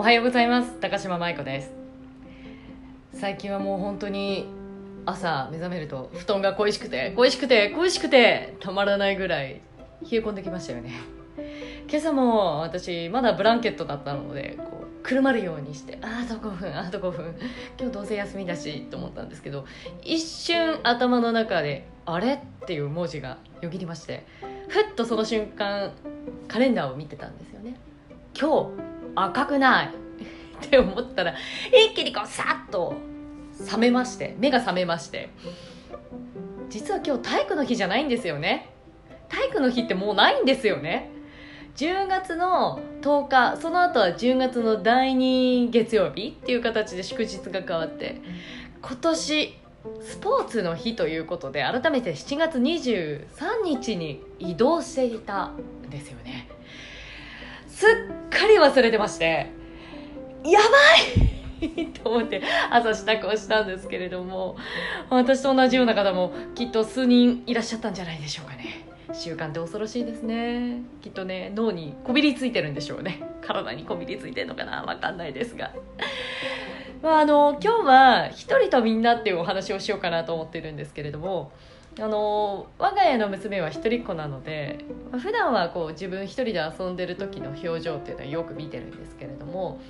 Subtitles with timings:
[0.00, 0.80] おはようございます。
[0.80, 1.72] 高島舞子です。
[3.12, 4.46] 最近はもう本当に
[5.04, 9.60] 朝目覚めると布団が恋しくて恋しくて恋しくてたまらないぐらい
[10.00, 10.92] 冷え込んできましたよね。
[11.86, 17.34] 今朝も私まだブランケットだったのでこうくるまるようにしてああと5分あと5分
[17.78, 19.66] 今日どうせ休みだしと思ったんですけど
[20.02, 24.24] 一瞬頭の中で「あれ?」っていう文字がよぎりまして
[24.68, 25.92] ふっとその瞬間
[26.48, 27.76] カレンダーを見てたんですよね。
[28.34, 29.90] 今日赤くない。
[30.66, 31.34] って思ったら
[31.88, 32.94] 一気にこうさっと
[33.64, 35.30] 覚めまして目が覚めまして。
[36.68, 38.70] 実は今日体育の日じゃないんですよね。
[39.28, 41.10] 体育の日ってもうないんですよね。
[41.76, 48.20] 10月の10日その後は10月の第2月曜日っていう形で祝日が変わって。
[48.82, 49.56] 今年
[50.02, 55.56] スポーツの日ということで改めて7月23日に移動していたん
[55.88, 56.48] ですよね。
[57.80, 59.50] すっかり忘れてまして
[60.44, 61.86] やばい！
[62.04, 64.56] と思って朝支度をしたんですけれども
[65.08, 68.86] 私と同じような方もきっと数人いらっしゃったんじゃないでしょうかね。
[69.14, 70.82] 習慣って恐ろしいですね。
[71.00, 73.22] きっとね脳にこびりついてるんでしょうね。
[73.40, 74.82] 体にこびりついてるのかな？
[74.82, 75.72] わかんないですが。
[77.02, 81.50] まああの今日は一人とみんなっていうお話をしようかなと思ってるんですけれども
[81.98, 84.84] あの我が家の娘は一人っ子なので
[85.18, 89.80] 普段はこう自分一人で遊んでる時の表情っていうのはよく見てるんですけれども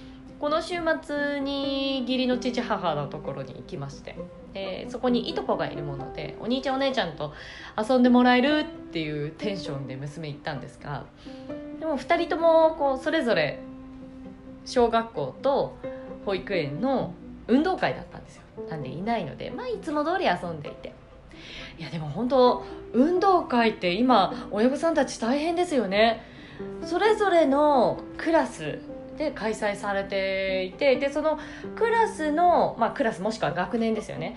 [0.40, 4.16] この週末に義理の父母のところに行きまして
[4.54, 7.34] でそこにいとこがいるものでお兄ちゃんお姉ちゃんと
[7.76, 11.04] 遊んでもらえるっていうテンションで娘行ったんですが
[11.78, 13.58] でも2人ともこうそれぞれ
[14.64, 15.76] 小学校と
[16.24, 17.12] 保育園の
[17.46, 18.42] 運動会だったんですよ。
[18.68, 20.94] なんでいないのでまあいつも通り遊んでいて。
[21.78, 26.24] いやでも本当運動会って今親御さんたち大変ですよね。
[26.84, 28.80] それぞれのクラス
[29.16, 31.38] で開催されていてでその
[31.76, 34.36] クラスの、まあ、クラスもしくは学年ですよね。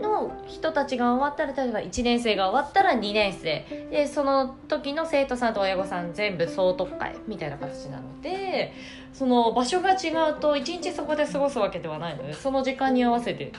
[0.00, 3.64] の人たちが終わったら例えば1年生が終わったら2年生。
[3.90, 8.72] でその時の生徒さんと親御さん全部総特会みたいな形なので
[9.12, 13.58] その場所が違うと1日そこで過ごすわけではないのでその時間に合わせていく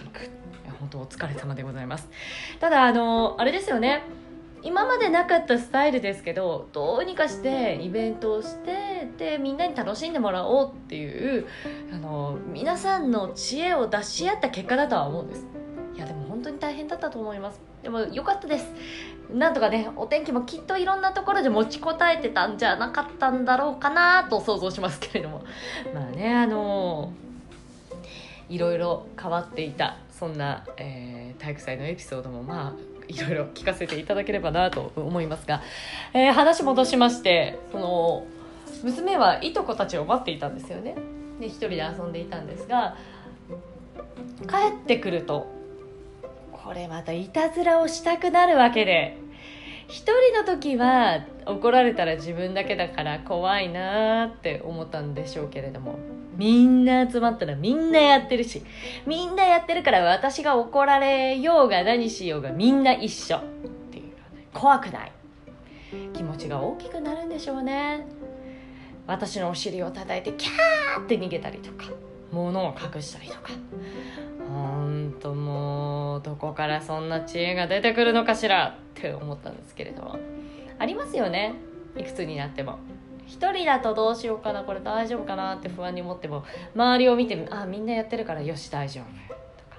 [0.90, 2.10] 本当お疲れ様でございます。
[2.60, 4.02] ただあのあれですよね。
[4.64, 11.46] 今までなかったスタイルですけどどうにかしてイベントをしてでみんなに楽しんでもらおうっていう
[11.94, 15.46] あの皆さんの知恵を出し合った結果だとは思うんです。
[15.96, 17.62] いやでも本当に大変だったと思います。
[17.84, 18.74] でも良かったです。
[19.32, 25.44] なんとかねお天気もきっといろんなところで持ちこたえてたんじゃなかったんだろうかなと想像しますけれども。
[25.94, 27.14] まあねあの
[28.50, 35.62] いろいろ変わっていたそんな、えー、体育祭のエピソードもまあいろいろ聞かせていただければなと思いますが、
[36.14, 38.26] えー、話戻しましてその
[38.84, 40.96] 娘はいとこたちを待っていたんですよね。
[41.40, 42.98] で一人で遊んでいたんですが
[44.42, 45.48] 帰ってくると
[46.52, 49.18] これまたいたずらをしたくなるわけで
[49.90, 55.98] 一人の時は怒られたら自分だけだから怖いなって思ったんでしょうけれども。
[56.38, 58.62] みんな集まったらみんなやってるし。
[59.08, 63.38] みんなやってるから私が怒られようが何しようがみんな一緒。
[63.38, 63.42] っ
[63.92, 64.04] ていう
[64.54, 65.12] 怖くない。
[66.14, 68.06] 気持ちが大きくなるんでしょうね。
[69.08, 71.86] 私のお尻を叩いてキャーって逃げたりとか。
[72.32, 73.52] 物を隠したりとか。
[74.50, 80.02] ほんともうどこからそんな知恵が出てくるのかしらって思ったんですけれど。
[80.04, 80.18] も
[80.80, 81.54] ありますよね。
[81.98, 82.80] いくつになっても。
[83.28, 84.64] 1人だとどうしようかな。
[84.64, 89.78] これ大丈夫かなって不安に思っても周りを見てあみんなやってるからよし大丈夫とか。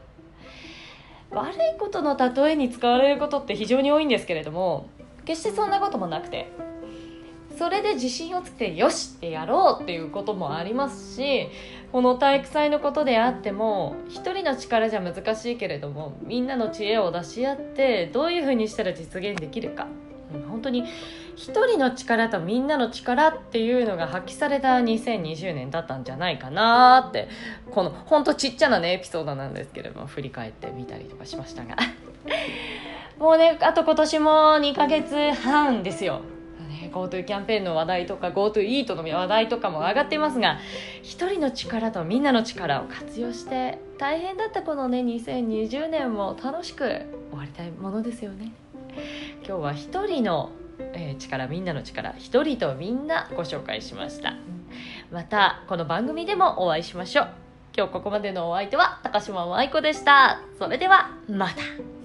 [1.30, 4.88] 悪いことの例えに使われることって非常に多いんですけれども
[5.24, 6.50] 決してそんなこともなくて
[7.60, 11.50] それで自信をつけてよしってやろうっていうこともありますし
[11.92, 19.86] この体育祭のことであっても一人の力じゃ難しいけれどもみんなの知恵を出し合ってどういうふうにしたら実現できるか。
[20.48, 20.84] 本当に
[21.34, 27.28] 一人の力とみんなの力っていうのが発揮された2020年だったんじゃないかなって
[27.72, 31.76] この本当ちっちゃなねエピソードなんですけれども振り返ってみたりとかしましたが。
[33.18, 36.20] もうねあと今年も2ヶ月半ですよ。
[36.90, 40.58] GoTo キャンペーンの話題とか GoTo イートの話題とかも上がっていますが
[41.02, 48.52] 一人の力とみんなの力を活用して大変だったこのね2020年も楽しく終わりたいものですよね。
[49.46, 50.50] 今日は一人の、
[50.94, 54.34] えー、力みんなの力一人とみんなご紹介しました。
[55.10, 57.28] またこの番組でもお会いしましょう。
[57.76, 60.40] 今日ここまでのお相手は高島舞子でした。
[60.58, 61.99] それではまた。